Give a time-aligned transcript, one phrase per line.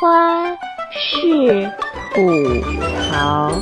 [0.00, 0.50] 花
[0.90, 1.70] 式
[2.14, 2.58] 吐
[3.10, 3.52] 槽。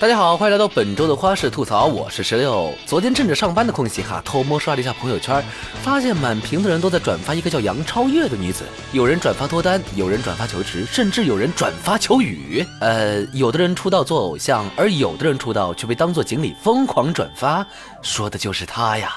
[0.00, 2.72] 大家好，欢迎来到本周的花式吐槽，我是石榴。
[2.86, 5.44] 昨天趁着上班的空隙哈，偷摸刷了一下朋友圈，
[5.82, 12.66] 发现满屏的人都在转发一个叫杨超越的女子，有人转发脱单，有人转发求职，甚至有人转发求雨。
[12.80, 17.66] 呃，有的人出道做偶像，而有的人出道却被当做锦鲤疯狂转发，
[18.00, 19.16] 说的就是她呀。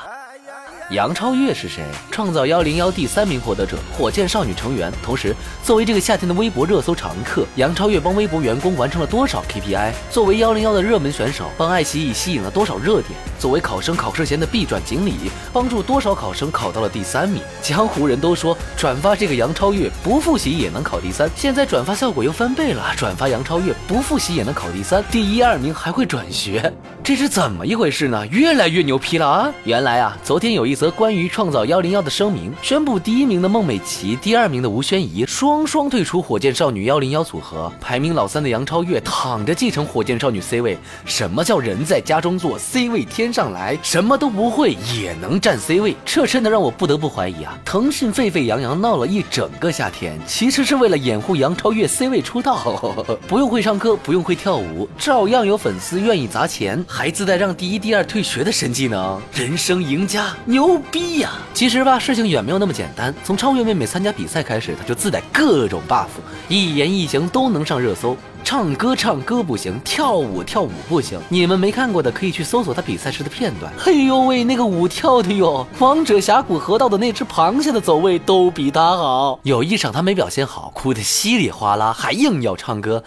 [0.91, 1.83] 杨超越是谁？
[2.11, 4.93] 创造幺零幺第三名获得者，火箭少女成员。
[5.01, 9.91] 同时，作为这个夏天的微博热搜常客，杨超越帮微博员工完成了多少 KPI？
[10.11, 13.19] 作为幺零幺的热门选手，帮爱奇艺吸引了多少热点？
[13.39, 15.13] 作为考生考试前的必转锦鲤，
[15.51, 17.41] 帮助多少考生考到了第三名？
[17.63, 26.71] 江湖人都说转发这个杨超越不复习也能考第三，现在转发效果又翻倍了，转发杨超越不复习也能考第三，第一二名还会转学，
[27.05, 28.25] 这是怎么一回事呢？
[28.31, 29.53] 越来越牛批了啊！
[29.63, 30.73] 原来啊，昨天有一。
[30.75, 40.77] 则关于创造幺零幺的声明，宣布第一名的孟美岐，第二名的吴宣仪双双退出火箭少女幺零幺组合，排名老三的杨超越躺着继承火箭少女 C 位。
[41.05, 43.77] 什么叫人在家中坐，C 位天上来？
[43.83, 45.95] 什么都不会也能占 C 位？
[46.03, 47.57] 这真的让我不得不怀疑啊！
[47.63, 52.57] 腾讯沸沸扬扬闹了一整个夏天，其实是为了掩护杨超越 C 位出道，
[53.29, 59.21] 不用会唱歌，不用会跳舞，照样有粉丝愿意砸钱，还自带让第一、第二退学的神技能。
[59.33, 60.79] 人生赢家牛！
[60.89, 61.29] 逼呀！
[61.53, 63.13] 其实吧，事情远没有那么简单。
[63.21, 66.07] 从超越妹妹参加比赛开始，她就自带各种 buff，
[66.47, 68.15] 一言一行都能上热搜。
[68.45, 71.19] 唱歌唱歌不行，跳舞跳舞不行。
[71.27, 73.69] 你们没看过的可以去搜索她比赛时的片段。
[73.77, 79.37] 嘿呦喂，那个舞跳的哟，王者峡谷河道的那只螃蟹的走位都比她好。
[79.43, 83.03] 有一场她没表现好，哭得稀里哗啦，还硬要唱歌。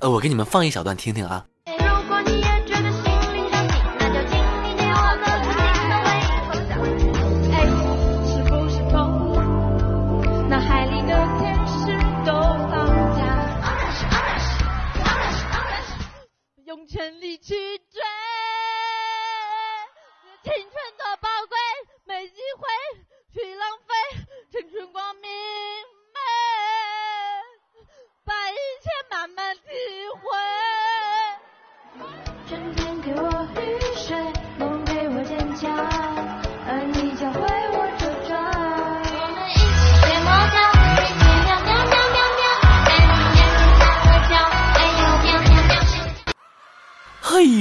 [0.00, 1.44] 呃，我给你们放一小段听听啊。
[16.84, 18.02] 全力去追，
[20.42, 20.85] 青春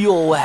[0.06, 0.40] 呦喂！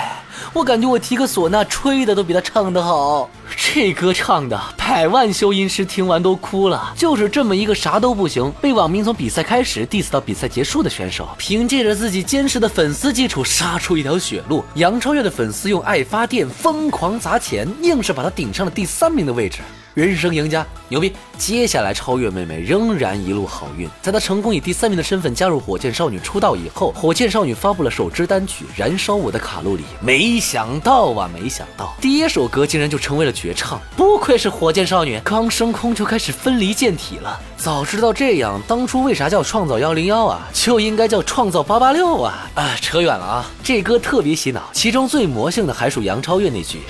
[0.55, 6.95] 我感觉我提个唢呐吹的都比他唱的好，这歌唱的百万修音师听完都哭了。
[6.97, 14.65] 就是这么一个啥都不行，被网民从比赛开始 diss 到比赛结束的选手，凭借着自己坚实的粉丝基础杀出一条血路。
[14.77, 19.59] 杨超越的粉丝用爱发电，疯狂砸钱，硬是把他顶上了第三名的位置。
[19.95, 21.13] 人生赢家牛逼！
[21.37, 23.89] 接下来超越妹妹仍然一路好运。
[24.01, 29.83] 在她成功以第三名的身份加入火箭少女出道以后，火箭少女发布了首支单曲《燃烧我的卡路里》。
[30.01, 33.81] 没想到啊，没想到第一首歌竟然就成为了绝唱。
[33.97, 37.41] 不愧是火箭少女，刚升空就开始分离舰体了。
[37.57, 40.49] 早知道这样，当初为啥叫创造幺零幺啊？
[40.53, 42.49] 就应该叫创造八八六啊！
[42.55, 43.51] 啊，扯远了啊。
[43.63, 46.81] 这歌特别洗脑，其中最魔性的还属杨超越那句。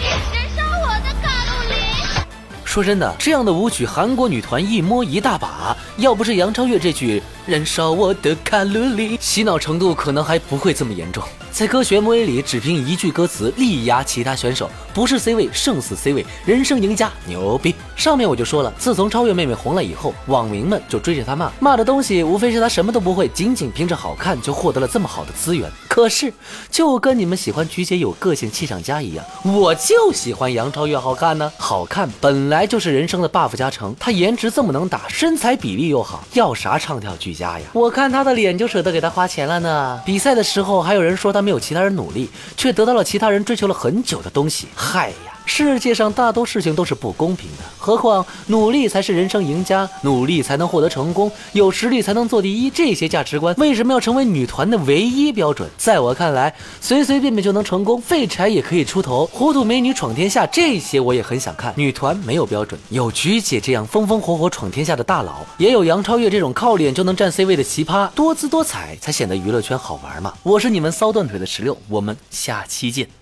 [2.71, 7.21] 说真的，这样的舞曲韩国女团一摸一大把，要不是杨超越这句
[7.51, 11.21] “燃烧我的卡路里”，洗脑程度可能还不会这么严重。
[11.51, 17.75] 在歌学 MV 里，只凭一句歌词力压其他选手，不是 C 位胜似 C 位，人生赢家牛逼！
[17.97, 25.69] 上面我就说了，自从超越妹妹红了以后，网民们就追着她骂，骂的东西无非是她什么都不会，仅仅凭着好看就获得了这么好的资源。
[25.89, 26.33] 可是，
[26.71, 31.53] 就跟你们喜欢菊姐有个性气场佳一样，我就喜欢杨超越好看呢。
[31.59, 37.67] 好看本来就是人生的 buff 加成，她颜值这么能打，身材比例又好，要啥唱跳俱佳呀？
[37.73, 40.01] 我看他的脸就舍得给他花钱了呢。
[40.07, 41.41] 比赛的时候还有人说他。
[41.41, 44.69] 没有其他人努力，却得到了其他人追求了很久的东西。
[44.77, 45.30] 嗨呀！
[45.45, 52.71] 世界上大多事情都是不公平的，何况努力才是人生赢家，努力才能获得成功，有实力才能做第一。
[52.71, 55.69] 这些价值观为什么要成为女团的唯一标准？
[55.77, 61.75] 在我看来，随随便便就能成功，废柴也可以出头，糊涂美女闯天下，这些我也很想看。
[61.77, 70.35] 女团没有标准，有菊姐这样风风火火闯天下的大佬，也有杨超越这种靠脸就能占 C 位的奇葩，多姿多彩才显得娱乐圈好玩嘛。
[70.43, 73.20] 我是你们骚断腿的石榴，我们下期见。